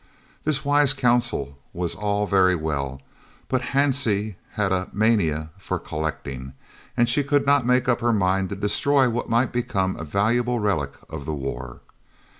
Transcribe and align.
This 0.45 0.65
wise 0.65 0.95
counsel 0.95 1.59
was 1.73 1.93
all 1.93 2.25
very 2.25 2.55
well, 2.55 3.03
but 3.47 3.61
Hansie 3.61 4.33
had 4.53 4.71
a 4.71 4.89
mania 4.91 5.51
for 5.59 5.77
"collecting," 5.77 6.53
and 6.97 7.07
she 7.07 7.23
could 7.23 7.45
not 7.45 7.67
make 7.67 7.87
up 7.87 8.01
her 8.01 8.11
mind 8.11 8.49
to 8.49 8.55
destroy 8.55 9.11
what 9.11 9.29
might 9.29 9.51
become 9.51 9.95
a 9.97 10.03
valuable 10.03 10.57
relic 10.57 10.93
of 11.07 11.25
the 11.27 11.35
war. 11.35 11.81